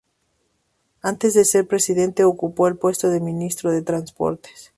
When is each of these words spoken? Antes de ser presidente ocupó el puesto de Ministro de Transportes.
Antes 1.03 1.35
de 1.35 1.45
ser 1.45 1.67
presidente 1.67 2.23
ocupó 2.23 2.67
el 2.67 2.75
puesto 2.75 3.09
de 3.11 3.19
Ministro 3.21 3.69
de 3.69 3.83
Transportes. 3.83 4.69